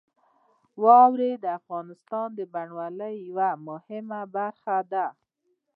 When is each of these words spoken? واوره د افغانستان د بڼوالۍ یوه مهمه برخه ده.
واوره 0.83 1.29
د 1.43 1.45
افغانستان 1.59 2.27
د 2.37 2.39
بڼوالۍ 2.53 3.15
یوه 3.29 3.49
مهمه 3.67 4.21
برخه 4.35 4.77
ده. 4.91 5.05